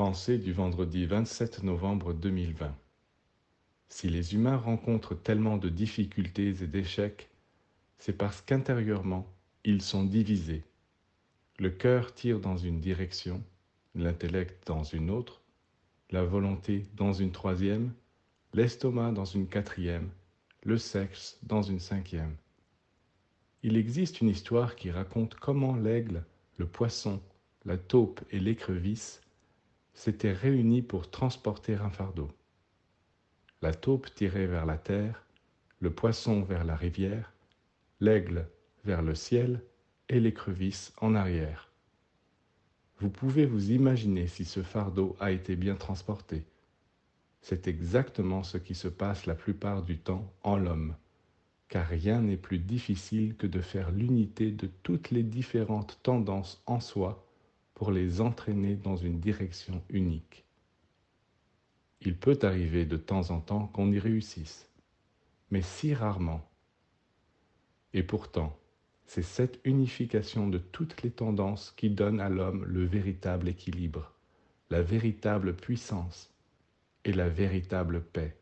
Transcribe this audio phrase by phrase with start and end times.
[0.00, 2.74] Pensée du vendredi 27 novembre 2020.
[3.90, 7.28] Si les humains rencontrent tellement de difficultés et d'échecs,
[7.98, 9.26] c'est parce qu'intérieurement,
[9.62, 10.64] ils sont divisés.
[11.58, 13.42] Le cœur tire dans une direction,
[13.94, 15.42] l'intellect dans une autre,
[16.10, 17.92] la volonté dans une troisième,
[18.54, 20.08] l'estomac dans une quatrième,
[20.62, 22.36] le sexe dans une cinquième.
[23.62, 26.24] Il existe une histoire qui raconte comment l'aigle,
[26.56, 27.20] le poisson,
[27.66, 29.20] la taupe et l'écrevisse
[29.94, 32.30] s'étaient réunis pour transporter un fardeau.
[33.62, 35.26] La taupe tirait vers la terre,
[35.80, 37.32] le poisson vers la rivière,
[38.00, 38.48] l'aigle
[38.84, 39.62] vers le ciel
[40.08, 41.70] et l'écrevisse en arrière.
[42.98, 46.44] Vous pouvez vous imaginer si ce fardeau a été bien transporté.
[47.40, 50.94] C'est exactement ce qui se passe la plupart du temps en l'homme,
[51.68, 56.80] car rien n'est plus difficile que de faire l'unité de toutes les différentes tendances en
[56.80, 57.26] soi
[57.80, 60.44] pour les entraîner dans une direction unique.
[62.02, 64.68] Il peut arriver de temps en temps qu'on y réussisse,
[65.50, 66.46] mais si rarement.
[67.94, 68.54] Et pourtant,
[69.06, 74.12] c'est cette unification de toutes les tendances qui donne à l'homme le véritable équilibre,
[74.68, 76.30] la véritable puissance
[77.06, 78.36] et la véritable paix.